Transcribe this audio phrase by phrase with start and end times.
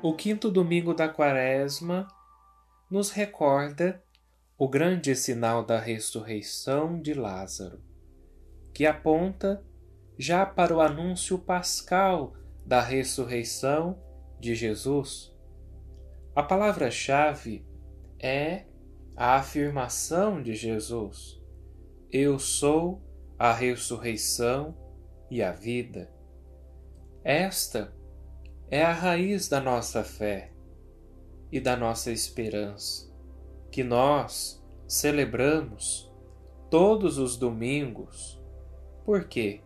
[0.00, 2.08] O quinto domingo da Quaresma
[2.90, 4.02] nos recorda
[4.58, 7.80] o grande sinal da ressurreição de Lázaro,
[8.74, 9.64] que aponta
[10.18, 12.34] já para o anúncio pascal
[12.66, 14.02] da ressurreição
[14.40, 15.32] de Jesus.
[16.34, 17.64] A palavra-chave
[18.18, 18.64] é
[19.16, 21.40] a afirmação de Jesus:
[22.10, 23.00] Eu sou
[23.38, 24.76] a ressurreição
[25.30, 26.10] e a vida.
[27.22, 27.94] Esta
[28.68, 30.52] é a raiz da nossa fé
[31.50, 33.07] e da nossa esperança,
[33.70, 36.12] que nós celebramos
[36.70, 38.40] todos os domingos,
[39.04, 39.60] porque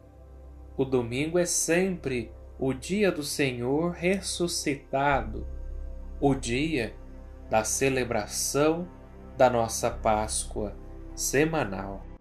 [0.77, 5.47] o domingo é sempre o dia do Senhor ressuscitado,
[6.21, 6.95] o dia
[7.51, 8.89] da celebração
[9.37, 10.75] da nossa Páscoa
[11.15, 12.12] semanal.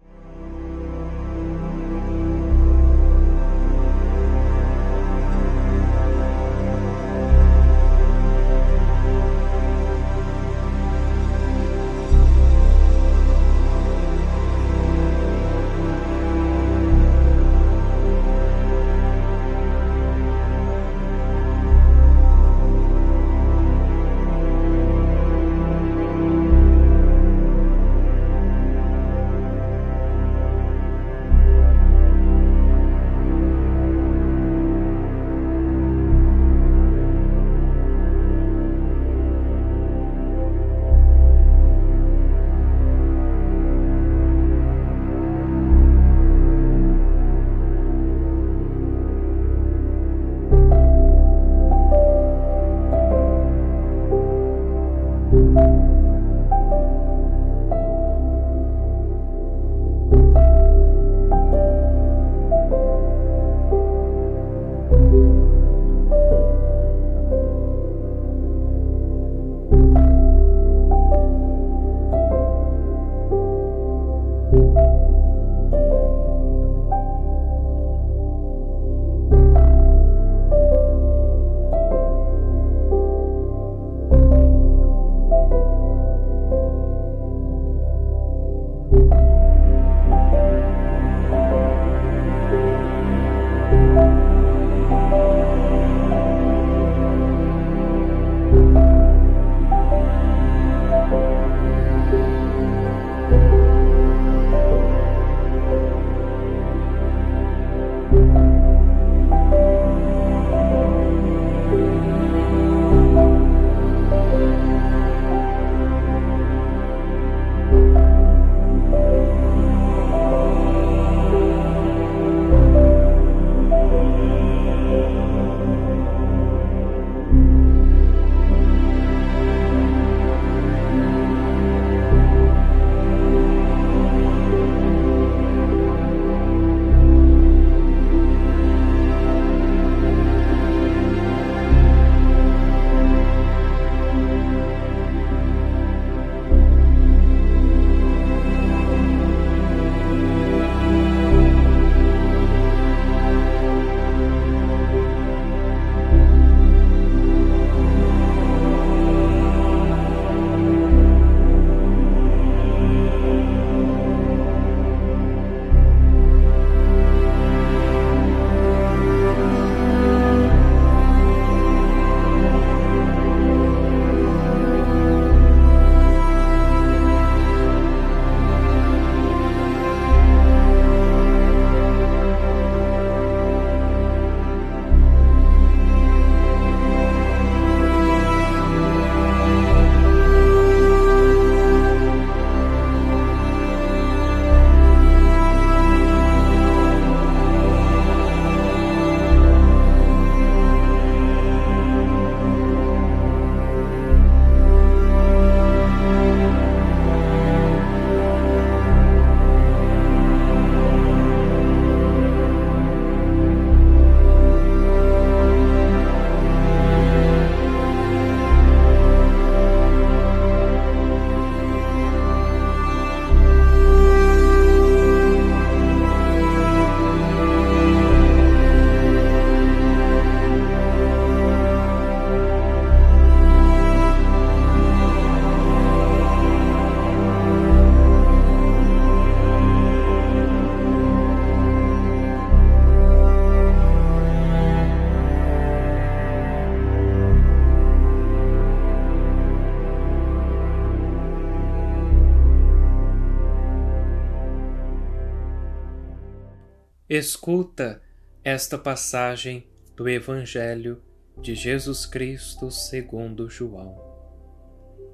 [257.14, 258.00] Escuta
[258.42, 261.02] esta passagem do Evangelho
[261.42, 264.02] de Jesus Cristo segundo João.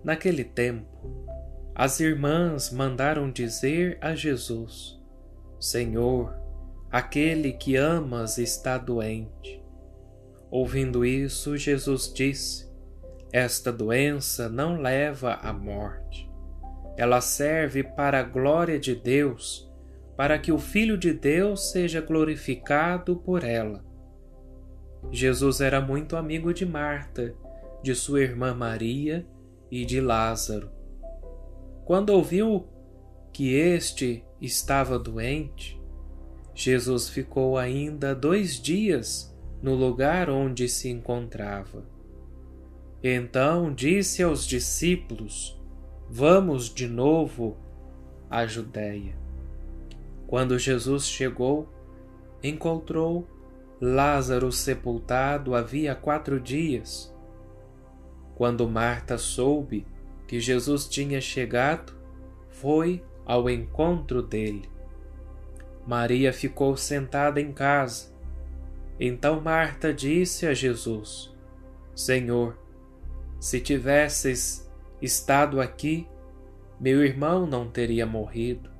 [0.04, 1.26] Naquele tempo,
[1.74, 4.96] as irmãs mandaram dizer a Jesus:
[5.58, 6.38] Senhor,
[6.88, 9.60] aquele que amas está doente.
[10.52, 12.70] Ouvindo isso, Jesus disse:
[13.32, 16.30] Esta doença não leva à morte.
[16.96, 19.67] Ela serve para a glória de Deus
[20.18, 23.84] para que o Filho de Deus seja glorificado por ela.
[25.12, 27.36] Jesus era muito amigo de Marta,
[27.84, 29.24] de sua irmã Maria
[29.70, 30.72] e de Lázaro.
[31.84, 32.66] Quando ouviu
[33.32, 35.80] que este estava doente,
[36.52, 39.32] Jesus ficou ainda dois dias
[39.62, 41.86] no lugar onde se encontrava.
[43.04, 45.62] Então disse aos discípulos:
[46.10, 47.56] Vamos de novo
[48.28, 49.27] à Judéia.
[50.28, 51.66] Quando Jesus chegou,
[52.42, 53.26] encontrou
[53.80, 57.14] Lázaro sepultado havia quatro dias.
[58.34, 59.86] Quando Marta soube
[60.26, 61.94] que Jesus tinha chegado,
[62.50, 64.68] foi ao encontro dele.
[65.86, 68.12] Maria ficou sentada em casa.
[69.00, 71.34] Então Marta disse a Jesus:
[71.94, 72.58] Senhor,
[73.40, 74.70] se tivesses
[75.00, 76.06] estado aqui,
[76.78, 78.77] meu irmão não teria morrido.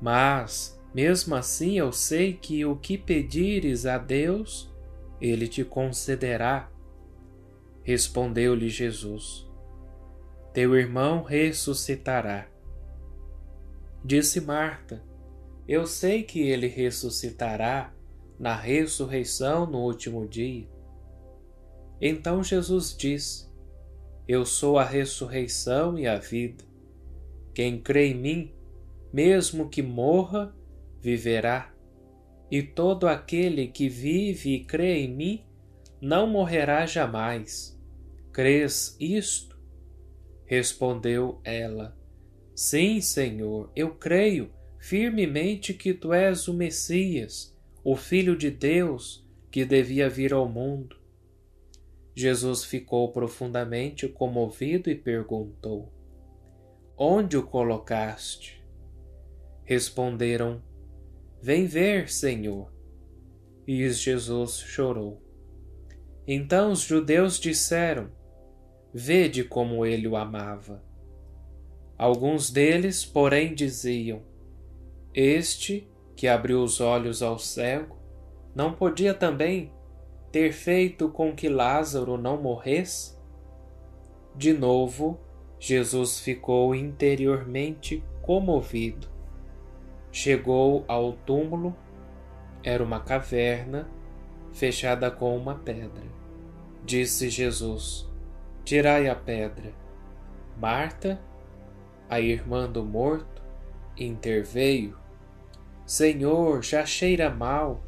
[0.00, 4.72] Mas, mesmo assim, eu sei que o que pedires a Deus,
[5.20, 6.70] ele te concederá.
[7.82, 9.46] Respondeu-lhe Jesus:
[10.52, 12.48] Teu irmão ressuscitará.
[14.04, 15.02] Disse Marta:
[15.68, 17.92] Eu sei que ele ressuscitará
[18.38, 20.66] na ressurreição no último dia.
[22.00, 23.46] Então Jesus disse:
[24.26, 26.64] Eu sou a ressurreição e a vida.
[27.54, 28.54] Quem crê em mim,
[29.12, 30.54] mesmo que morra,
[31.00, 31.74] viverá.
[32.50, 35.44] E todo aquele que vive e crê em mim
[36.00, 37.78] não morrerá jamais.
[38.32, 39.58] Crês isto?
[40.46, 41.96] Respondeu ela:
[42.54, 49.64] Sim, Senhor, eu creio firmemente que tu és o Messias, o Filho de Deus, que
[49.64, 50.96] devia vir ao mundo.
[52.14, 55.92] Jesus ficou profundamente comovido e perguntou:
[56.96, 58.59] Onde o colocaste?
[59.70, 60.60] Responderam:
[61.40, 62.72] Vem ver, Senhor.
[63.64, 65.22] E Jesus chorou.
[66.26, 68.10] Então os judeus disseram:
[68.92, 70.82] Vede como ele o amava.
[71.96, 74.22] Alguns deles, porém, diziam:
[75.14, 77.96] Este, que abriu os olhos ao cego,
[78.52, 79.72] não podia também
[80.32, 83.16] ter feito com que Lázaro não morresse?
[84.34, 85.20] De novo,
[85.60, 89.19] Jesus ficou interiormente comovido
[90.12, 91.74] Chegou ao túmulo,
[92.64, 93.88] era uma caverna
[94.52, 96.02] fechada com uma pedra.
[96.84, 98.08] Disse Jesus:
[98.64, 99.72] Tirai a pedra.
[100.56, 101.20] Marta,
[102.08, 103.42] a irmã do morto,
[103.96, 104.98] interveio:
[105.86, 107.80] Senhor, já cheira mal,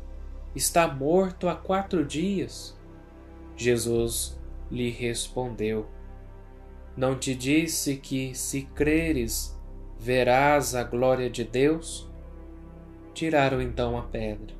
[0.54, 2.78] está morto há quatro dias.
[3.56, 5.88] Jesus lhe respondeu:
[6.96, 9.58] Não te disse que, se creres,
[9.98, 12.11] verás a glória de Deus?
[13.14, 14.54] Tiraram então a pedra.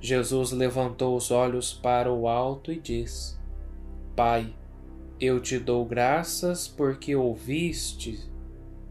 [0.00, 3.36] Jesus levantou os olhos para o alto e disse:
[4.14, 4.54] Pai,
[5.18, 8.20] eu te dou graças porque ouviste.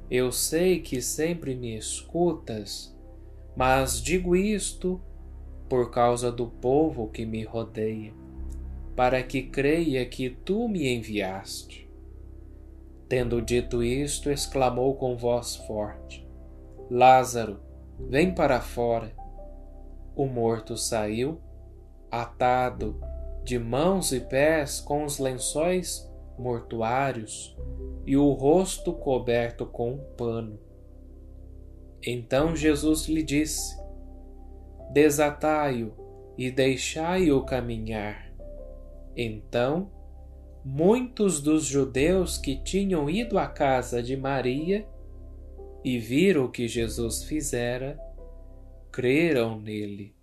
[0.09, 2.95] Eu sei que sempre me escutas,
[3.55, 4.99] mas digo isto
[5.69, 8.13] por causa do povo que me rodeia,
[8.95, 11.89] para que creia que tu me enviaste.
[13.07, 16.27] Tendo dito isto, exclamou com voz forte:
[16.89, 17.59] Lázaro,
[18.09, 19.11] Vem para fora.
[20.15, 21.41] O morto saiu,
[22.11, 22.99] atado
[23.43, 27.55] de mãos e pés com os lençóis mortuários
[28.05, 30.59] e o rosto coberto com um pano.
[32.05, 33.77] Então Jesus lhe disse:
[34.91, 35.93] Desatai-o
[36.37, 38.31] e deixai-o caminhar.
[39.15, 39.91] Então,
[40.65, 44.87] muitos dos judeus que tinham ido à casa de Maria
[45.83, 47.97] e viram o que Jesus fizera,
[48.91, 50.15] creram nele.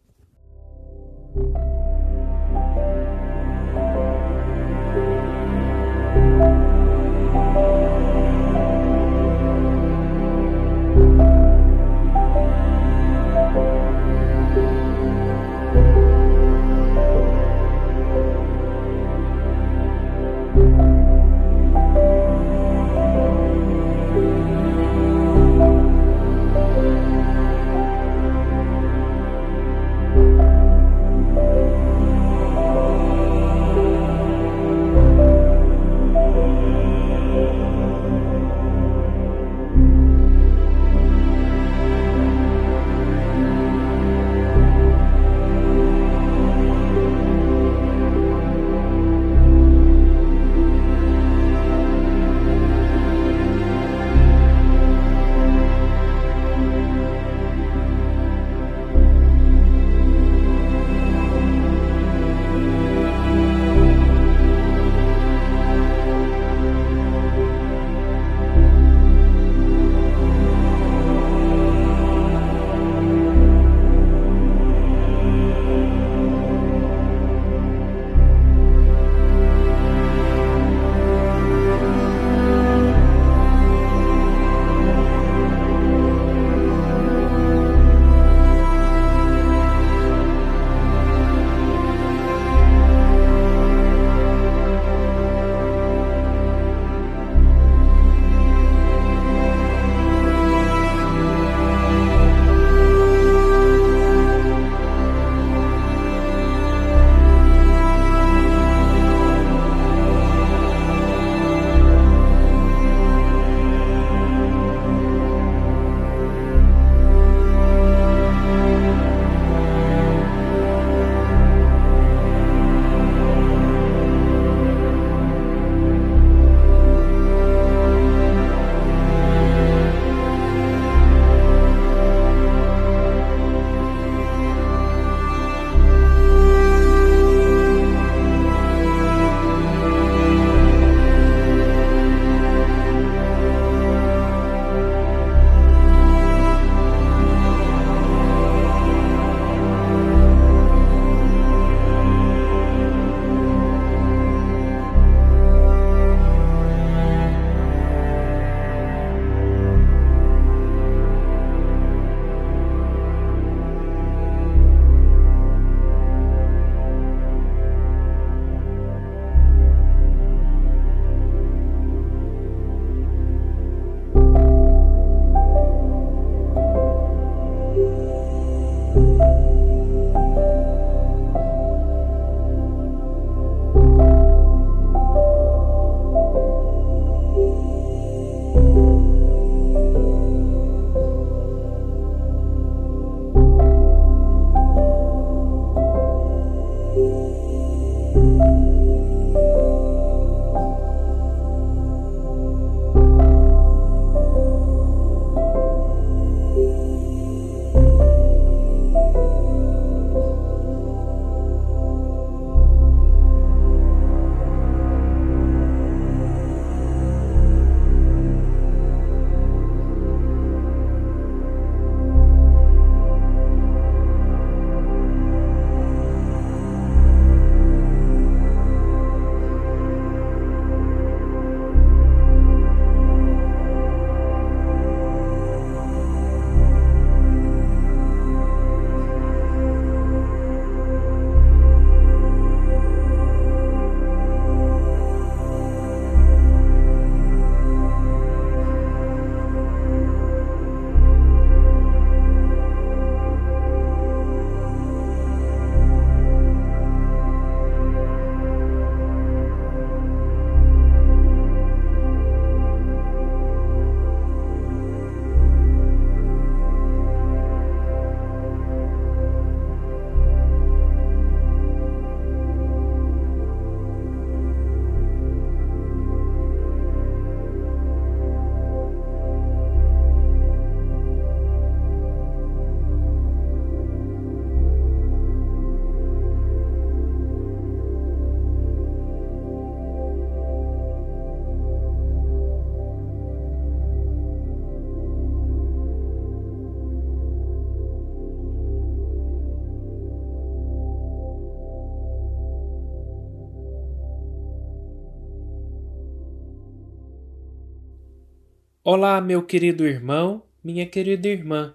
[308.82, 311.74] Olá, meu querido irmão, minha querida irmã,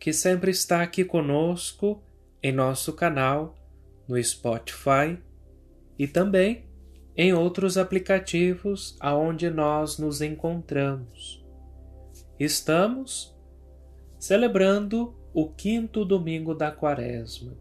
[0.00, 2.02] que sempre está aqui conosco
[2.42, 3.54] em nosso canal
[4.08, 5.18] no Spotify
[5.98, 6.64] e também
[7.14, 11.44] em outros aplicativos aonde nós nos encontramos.
[12.40, 13.36] Estamos
[14.18, 17.52] celebrando o quinto domingo da Quaresma.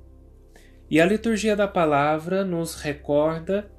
[0.89, 3.69] E a liturgia da palavra nos recorda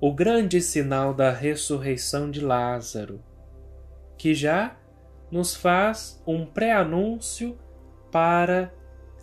[0.00, 3.22] o grande sinal da ressurreição de Lázaro
[4.16, 4.76] que já
[5.30, 7.58] nos faz um pré-anúncio
[8.10, 8.72] para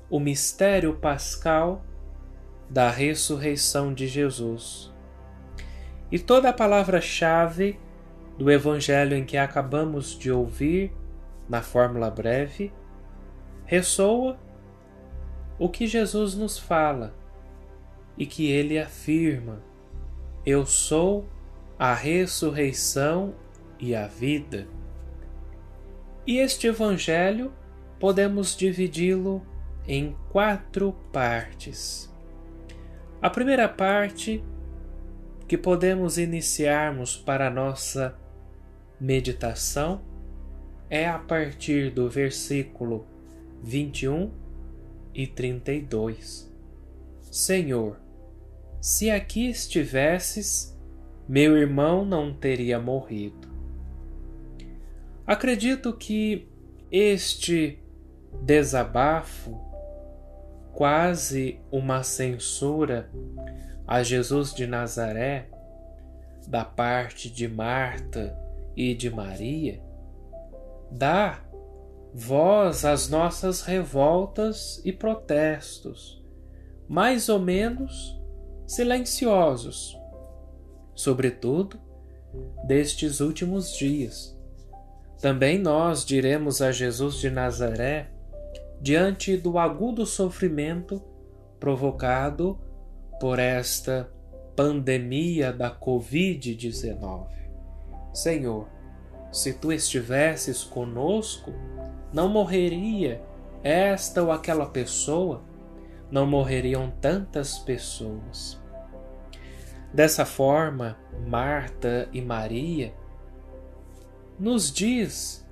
[0.10, 1.84] o mistério pascal
[2.70, 4.92] da ressurreição de Jesus.
[6.12, 7.80] E toda a palavra-chave
[8.38, 10.92] do evangelho em que acabamos de ouvir,
[11.48, 12.74] na fórmula breve,
[13.66, 14.38] ressoa
[15.58, 17.14] o que Jesus nos fala
[18.18, 19.62] e que ele afirma:
[20.46, 21.26] Eu sou
[21.78, 23.34] a ressurreição
[23.80, 24.68] e a vida.
[26.26, 27.52] E este Evangelho
[28.00, 29.46] podemos dividi-lo
[29.88, 32.12] em quatro partes.
[33.22, 34.44] A primeira parte
[35.48, 38.18] que podemos iniciarmos para nossa
[39.00, 40.02] meditação
[40.90, 43.06] é a partir do versículo
[43.64, 44.32] 21
[45.14, 46.52] e 32.
[47.32, 48.00] Senhor,
[48.80, 50.78] se aqui estivesses,
[51.28, 53.51] meu irmão não teria morrido.
[55.32, 56.46] Acredito que
[56.92, 57.80] este
[58.44, 59.58] desabafo,
[60.74, 63.10] quase uma censura
[63.88, 65.48] a Jesus de Nazaré,
[66.50, 68.38] da parte de Marta
[68.76, 69.82] e de Maria,
[70.92, 71.40] dá
[72.14, 76.22] voz às nossas revoltas e protestos,
[76.90, 78.20] mais ou menos
[78.68, 79.98] silenciosos,
[80.94, 81.80] sobretudo
[82.68, 84.41] destes últimos dias
[85.22, 88.10] também nós diremos a Jesus de Nazaré,
[88.82, 91.00] diante do agudo sofrimento
[91.60, 92.60] provocado
[93.20, 94.12] por esta
[94.56, 97.28] pandemia da Covid-19:
[98.12, 98.68] Senhor,
[99.32, 101.54] se tu estivesses conosco,
[102.12, 103.22] não morreria
[103.64, 105.44] esta ou aquela pessoa,
[106.10, 108.60] não morreriam tantas pessoas.
[109.94, 112.92] Dessa forma, Marta e Maria
[114.42, 115.48] nos diz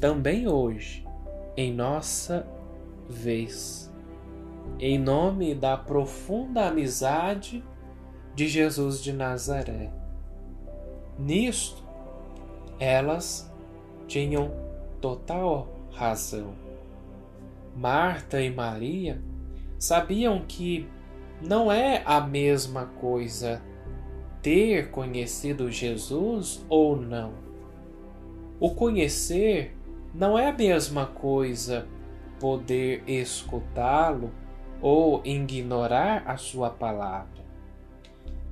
[0.00, 1.06] também hoje,
[1.56, 2.44] em nossa
[3.08, 3.94] vez,
[4.76, 7.64] em nome da profunda amizade
[8.34, 9.92] de Jesus de Nazaré.
[11.16, 11.84] Nisto,
[12.80, 13.48] elas
[14.08, 14.50] tinham
[15.00, 16.56] total razão.
[17.76, 19.22] Marta e Maria
[19.78, 20.88] sabiam que
[21.40, 23.62] não é a mesma coisa
[24.42, 27.43] ter conhecido Jesus ou não.
[28.64, 29.76] O conhecer
[30.14, 31.86] não é a mesma coisa
[32.40, 34.32] poder escutá-lo
[34.80, 37.44] ou ignorar a sua palavra.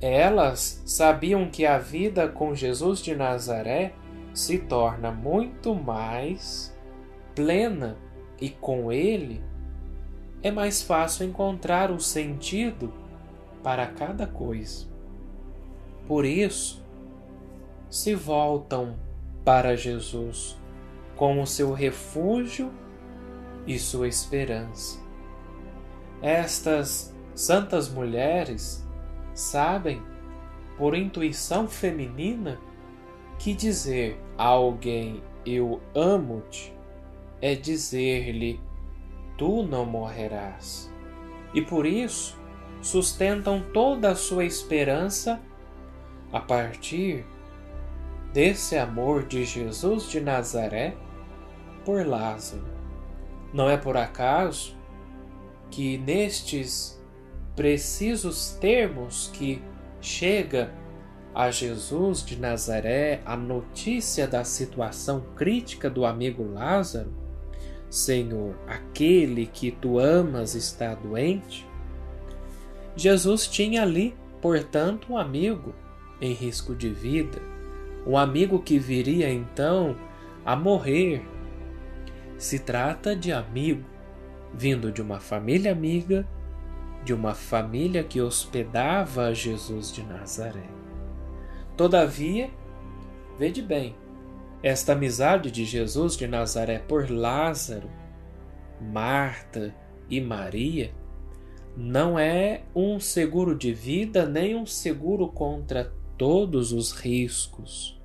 [0.02, 3.94] Elas sabiam que a vida com Jesus de Nazaré
[4.34, 6.78] se torna muito mais
[7.34, 7.96] plena
[8.38, 9.42] e com ele
[10.42, 12.92] é mais fácil encontrar o sentido
[13.62, 14.86] para cada coisa.
[16.06, 16.84] Por isso,
[17.88, 19.10] se voltam
[19.44, 20.60] para Jesus
[21.16, 22.72] como seu refúgio
[23.66, 25.00] e sua esperança.
[26.20, 28.86] Estas santas mulheres
[29.34, 30.02] sabem,
[30.76, 32.58] por intuição feminina,
[33.38, 36.72] que dizer a alguém eu amo-te
[37.40, 38.60] é dizer-lhe
[39.36, 40.92] tu não morrerás.
[41.52, 42.40] E por isso
[42.80, 45.40] sustentam toda a sua esperança
[46.32, 47.26] a partir
[48.32, 50.96] desse amor de Jesus de Nazaré
[51.84, 52.64] por Lázaro.
[53.52, 54.74] Não é por acaso
[55.70, 57.00] que nestes
[57.54, 59.62] precisos termos que
[60.00, 60.72] chega
[61.34, 67.12] a Jesus de Nazaré a notícia da situação crítica do amigo Lázaro,
[67.90, 71.68] Senhor, aquele que tu amas está doente.
[72.96, 75.74] Jesus tinha ali, portanto, um amigo
[76.20, 77.51] em risco de vida
[78.06, 79.96] um amigo que viria então
[80.44, 81.22] a morrer.
[82.36, 83.84] Se trata de amigo,
[84.52, 86.26] vindo de uma família amiga,
[87.04, 90.68] de uma família que hospedava Jesus de Nazaré.
[91.76, 92.50] Todavia,
[93.38, 93.94] vede bem,
[94.62, 97.90] esta amizade de Jesus de Nazaré por Lázaro,
[98.80, 99.74] Marta
[100.08, 100.92] e Maria
[101.76, 108.00] não é um seguro de vida nem um seguro contra todos os riscos.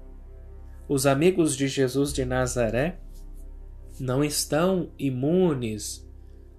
[0.90, 2.98] os amigos de Jesus de Nazaré
[4.00, 6.04] não estão imunes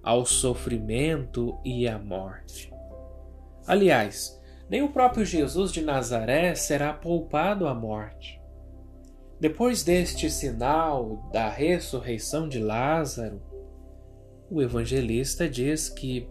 [0.01, 2.71] ao sofrimento e à morte.
[3.67, 8.41] Aliás, nem o próprio Jesus de Nazaré será poupado à morte.
[9.37, 13.41] Depois deste sinal da ressurreição de Lázaro,
[14.49, 16.25] o evangelista diz que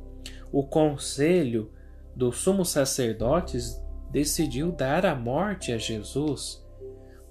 [0.50, 1.70] o conselho
[2.16, 3.78] dos sumos sacerdotes
[4.10, 6.64] decidiu dar a morte a Jesus.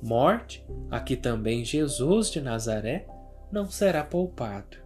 [0.01, 3.07] Morte a que também Jesus de Nazaré
[3.51, 4.77] não será poupado.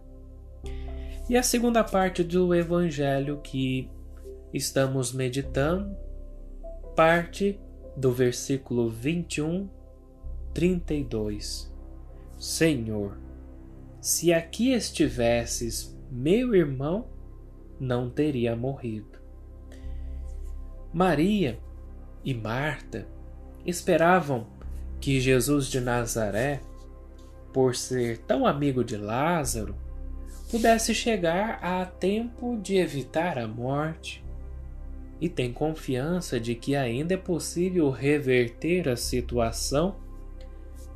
[1.28, 3.90] E a segunda parte do evangelho que
[4.52, 5.96] estamos meditando
[6.96, 7.58] parte
[7.96, 9.68] do versículo 21,
[10.52, 11.72] 32.
[12.38, 13.18] Senhor,
[14.00, 17.08] se aqui estivesses, meu irmão
[17.78, 19.18] não teria morrido.
[20.92, 21.58] Maria
[22.24, 23.06] e Marta
[23.64, 24.46] esperavam
[25.00, 26.60] que Jesus de Nazaré,
[27.52, 29.74] por ser tão amigo de Lázaro,
[30.50, 34.24] pudesse chegar a tempo de evitar a morte.
[35.20, 39.96] E tem confiança de que ainda é possível reverter a situação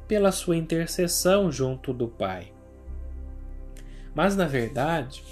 [0.06, 2.52] pela sua intercessão junto do Pai.
[4.14, 5.22] Mas, na verdade,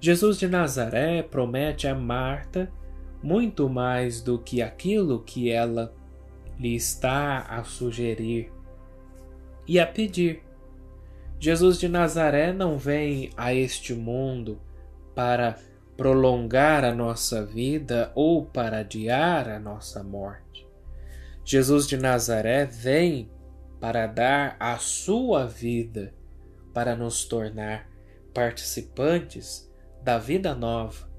[0.00, 2.70] Jesus de Nazaré promete a Marta
[3.24, 5.94] muito mais do que aquilo que ela
[6.58, 8.52] lhe está a sugerir
[9.66, 10.42] e a pedir.
[11.40, 14.60] Jesus de Nazaré não vem a este mundo
[15.14, 15.58] para
[15.96, 20.68] prolongar a nossa vida ou para adiar a nossa morte.
[21.46, 23.30] Jesus de Nazaré vem
[23.80, 26.12] para dar a sua vida,
[26.74, 27.88] para nos tornar
[28.34, 29.70] participantes
[30.02, 31.13] da vida nova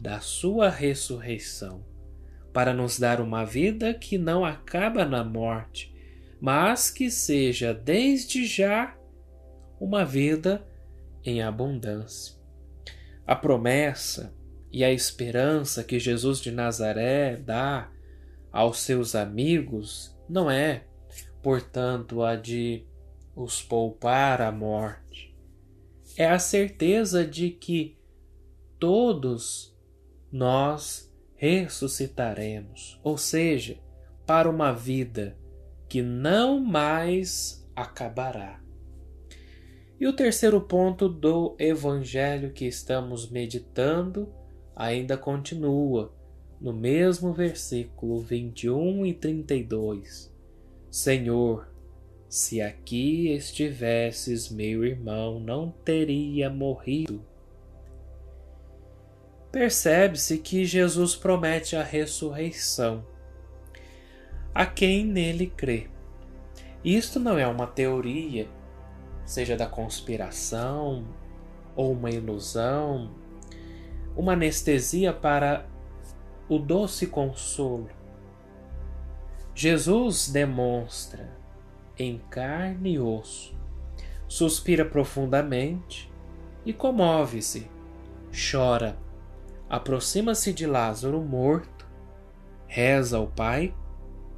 [0.00, 1.84] da sua ressurreição,
[2.54, 5.94] para nos dar uma vida que não acaba na morte,
[6.40, 8.96] mas que seja desde já
[9.78, 10.66] uma vida
[11.22, 12.34] em abundância.
[13.26, 14.34] A promessa
[14.72, 17.90] e a esperança que Jesus de Nazaré dá
[18.50, 20.84] aos seus amigos não é,
[21.42, 22.86] portanto, a de
[23.36, 25.36] os poupar à morte.
[26.16, 27.98] É a certeza de que
[28.78, 29.69] todos
[30.30, 33.78] nós ressuscitaremos, ou seja,
[34.26, 35.36] para uma vida
[35.88, 38.60] que não mais acabará.
[39.98, 44.32] E o terceiro ponto do evangelho que estamos meditando
[44.74, 46.14] ainda continua
[46.60, 50.32] no mesmo versículo 21 e 32.
[50.90, 51.68] Senhor,
[52.28, 57.24] se aqui estivesses, meu irmão não teria morrido
[59.50, 63.04] percebe-se que Jesus promete a ressurreição
[64.54, 65.88] a quem nele crê.
[66.84, 68.48] Isto não é uma teoria,
[69.24, 71.06] seja da conspiração
[71.76, 73.14] ou uma ilusão,
[74.16, 75.66] uma anestesia para
[76.48, 77.88] o doce consolo.
[79.54, 81.30] Jesus demonstra
[81.98, 83.54] em carne e osso,
[84.26, 86.10] suspira profundamente
[86.64, 87.70] e comove-se,
[88.50, 88.96] chora
[89.70, 91.86] aproxima-se de Lázaro morto,
[92.66, 93.72] reza ao Pai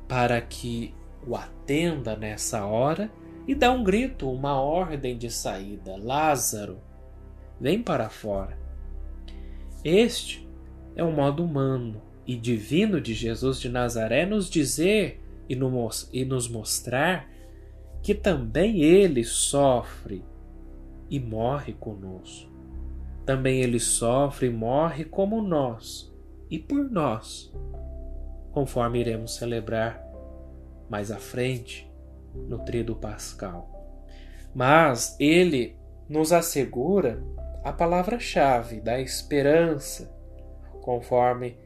[0.07, 0.95] para que
[1.27, 3.11] o atenda nessa hora
[3.49, 6.79] e dá um grito, uma ordem de saída: Lázaro,
[7.59, 8.59] vem para fora.
[9.83, 10.47] Este
[10.95, 17.29] é o modo humano e divino de Jesus de Nazaré nos dizer e nos mostrar
[18.03, 20.25] que também ele sofre
[21.11, 22.52] e morre conosco.
[23.25, 26.13] Também ele sofre e morre como nós
[26.51, 27.53] e por nós,
[28.53, 30.03] conforme iremos celebrar
[30.91, 31.91] mais à frente
[32.35, 33.71] no Tríduo Pascal.
[34.55, 35.77] Mas ele
[36.09, 37.23] nos assegura
[37.65, 40.13] a palavra-chave da esperança,
[40.83, 41.57] conforme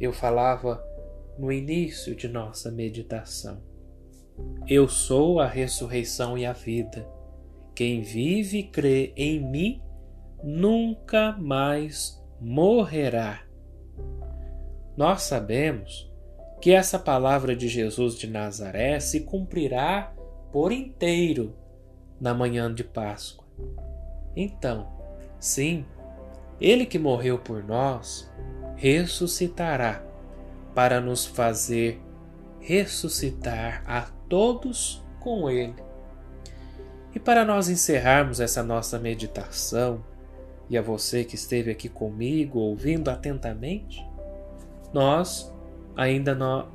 [0.00, 0.82] eu falava
[1.38, 3.60] no início de nossa meditação.
[4.68, 7.06] Eu sou a ressurreição e a vida.
[7.74, 9.82] Quem vive e crê em mim
[10.42, 13.42] nunca mais morrerá.
[14.96, 16.10] Nós sabemos
[16.60, 20.14] que essa palavra de Jesus de Nazaré se cumprirá
[20.52, 21.54] por inteiro
[22.20, 23.44] na manhã de Páscoa.
[24.34, 24.88] Então,
[25.38, 25.84] sim,
[26.60, 28.30] ele que morreu por nós
[28.76, 30.02] ressuscitará
[30.74, 32.00] para nos fazer
[32.60, 35.76] ressuscitar a todos com ele.
[37.14, 40.04] E para nós encerrarmos essa nossa meditação,
[40.68, 44.04] e a você que esteve aqui comigo ouvindo atentamente,
[44.92, 45.52] nós
[45.96, 46.68] ainda não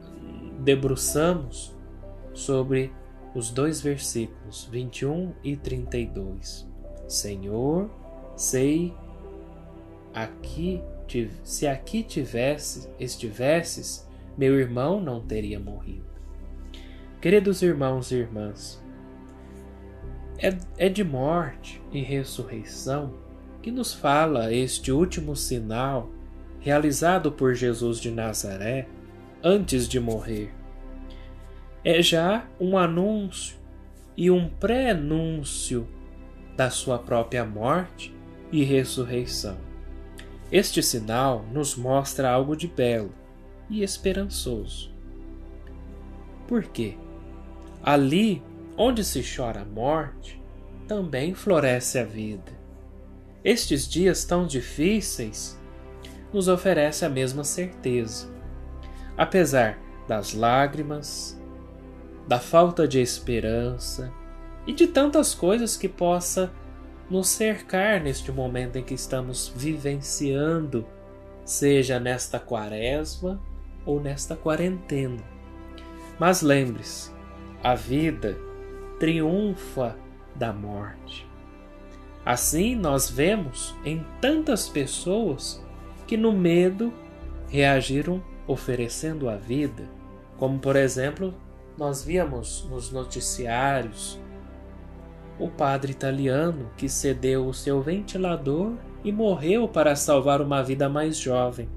[0.59, 1.75] debruçamos
[2.33, 2.91] sobre
[3.33, 6.67] os dois versículos 21 e 32.
[7.07, 7.89] Senhor,
[8.35, 8.93] sei
[10.13, 10.81] aqui
[11.43, 16.05] se aqui tivesse, estivesses, meu irmão não teria morrido.
[17.19, 18.81] Queridos irmãos e irmãs,
[20.37, 23.13] é, é de morte e ressurreição
[23.61, 26.09] que nos fala este último sinal
[26.59, 28.87] realizado por Jesus de Nazaré
[29.43, 30.53] antes de morrer.
[31.83, 33.57] É já um anúncio
[34.15, 35.87] e um pré-anúncio
[36.55, 38.13] da sua própria morte
[38.51, 39.57] e ressurreição.
[40.51, 43.13] Este sinal nos mostra algo de belo
[43.69, 44.91] e esperançoso.
[46.47, 46.97] Por quê?
[47.81, 48.43] Ali
[48.77, 50.41] onde se chora a morte,
[50.87, 52.60] também floresce a vida.
[53.43, 55.59] Estes dias tão difíceis
[56.31, 58.29] nos oferece a mesma certeza.
[59.17, 61.39] Apesar das lágrimas,
[62.27, 64.13] da falta de esperança
[64.67, 66.51] e de tantas coisas que possa
[67.09, 70.85] nos cercar neste momento em que estamos vivenciando,
[71.43, 73.41] seja nesta quaresma
[73.85, 75.23] ou nesta quarentena.
[76.19, 77.11] Mas lembre-se,
[77.63, 78.37] a vida
[78.99, 79.97] triunfa
[80.35, 81.30] da morte.
[82.25, 85.63] Assim nós vemos em tantas pessoas
[86.05, 86.93] que no medo
[87.47, 89.89] reagiram oferecendo a vida,
[90.37, 91.33] como por exemplo,
[91.77, 94.19] nós víamos nos noticiários
[95.39, 101.17] o padre italiano que cedeu o seu ventilador e morreu para salvar uma vida mais
[101.17, 101.67] jovem.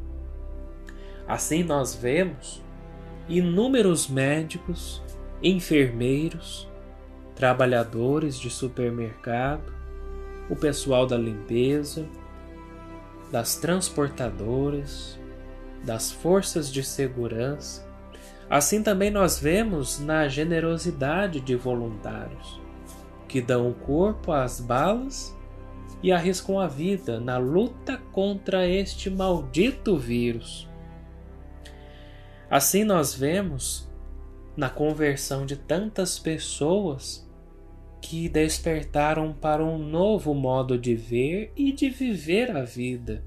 [1.27, 2.63] Assim nós vemos
[3.29, 5.03] inúmeros médicos,
[5.43, 6.69] enfermeiros,
[7.35, 9.74] trabalhadores de supermercado,
[10.49, 12.07] o pessoal da limpeza,
[13.31, 15.19] das transportadoras,
[15.85, 17.87] das forças de segurança.
[18.49, 22.65] Assim também nós vemos na generosidade de voluntários
[23.35, 25.37] que dão o corpo às balas
[26.01, 30.69] e arriscam a vida na luta contra este maldito vírus.
[32.49, 33.89] Assim nós vemos
[34.57, 37.24] na conversão de tantas pessoas
[38.05, 43.25] que despertaram para um novo modo de ver e de viver a vida.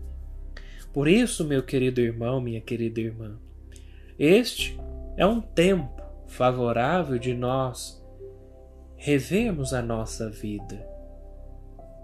[0.94, 3.40] Por isso, meu querido irmão, minha querida irmã,
[4.20, 4.80] este
[5.18, 8.00] é um tempo favorável de nós
[8.96, 10.88] revermos a nossa vida,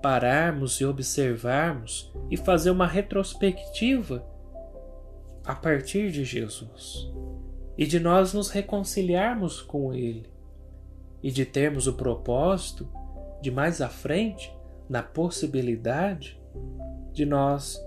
[0.02, 4.26] pararmos e observarmos e fazer uma retrospectiva
[5.46, 7.08] a partir de Jesus
[7.78, 10.33] e de nós nos reconciliarmos com Ele
[11.24, 12.88] e de termos o propósito
[13.42, 14.54] de mais à frente,
[14.90, 16.40] na possibilidade
[17.14, 17.82] de nós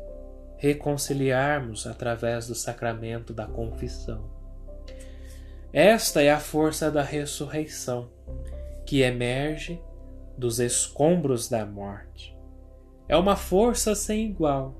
[0.56, 4.30] reconciliarmos através do sacramento da confissão.
[5.72, 8.10] Esta é a força da ressurreição
[8.86, 9.80] que emerge
[10.38, 12.36] dos escombros da morte.
[13.08, 14.74] É uma força sem igual.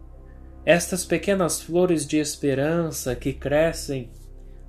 [0.64, 4.10] Estas pequenas flores de esperança que crescem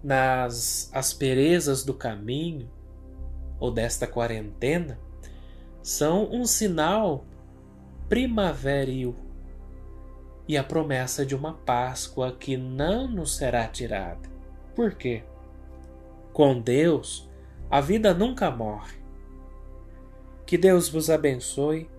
[0.03, 2.69] nas asperezas do caminho
[3.59, 4.99] ou desta quarentena
[5.81, 7.25] são um sinal
[8.09, 9.15] primaveril
[10.47, 14.29] e a promessa de uma Páscoa que não nos será tirada.
[14.75, 15.23] Por quê?
[16.31, 17.29] Com Deus,
[17.69, 18.97] a vida nunca morre.
[20.45, 21.89] Que Deus vos abençoe,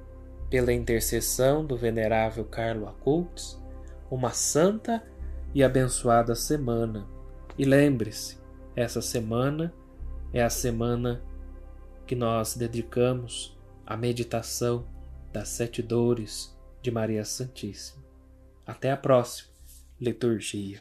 [0.48, 3.62] pela intercessão do venerável Carlo Acultes,
[4.10, 5.04] uma santa
[5.54, 7.06] e abençoada semana.
[7.58, 8.38] E lembre-se,
[8.74, 9.74] essa semana
[10.32, 11.22] é a semana
[12.08, 13.54] que nós dedicamos
[13.86, 14.88] à meditação
[15.30, 18.02] das sete dores de Maria Santíssima.
[18.66, 19.50] Até a próxima
[20.00, 20.80] liturgia.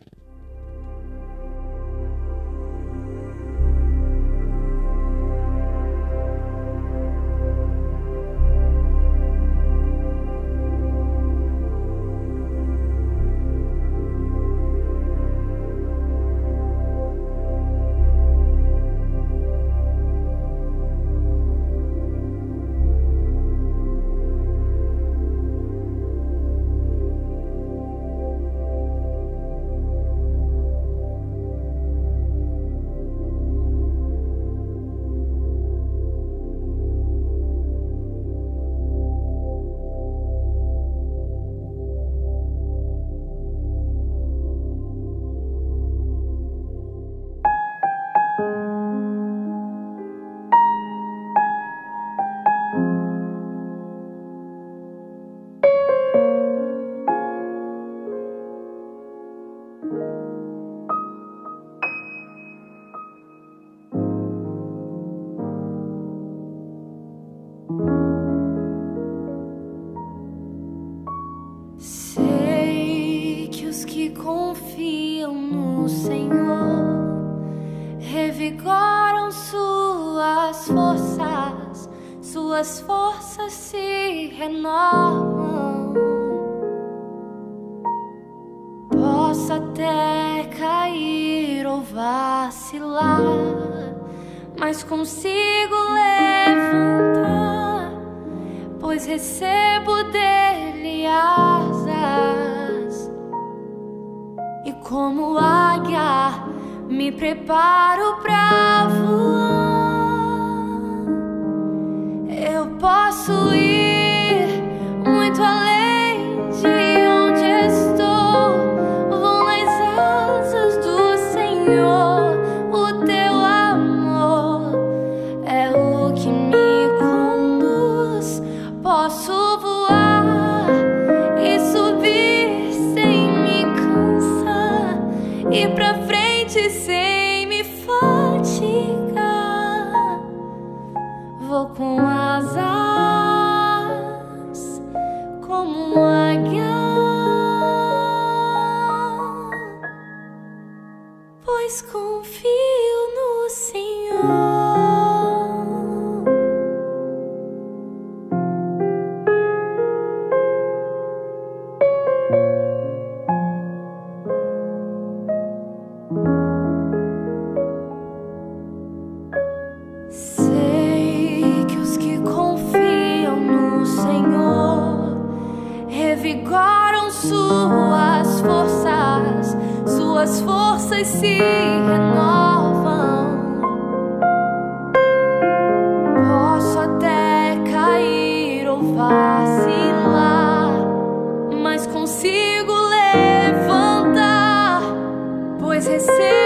[196.16, 196.37] say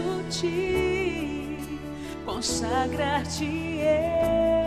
[0.00, 1.56] peço-te,
[2.24, 4.59] consagrar-te.